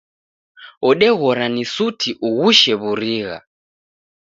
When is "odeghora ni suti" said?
0.89-2.09